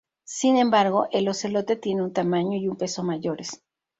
[0.25, 3.61] Sin embargo, el ocelote tiene un tamaño y un peso mayores.